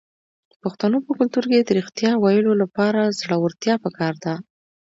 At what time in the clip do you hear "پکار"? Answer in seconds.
3.83-4.13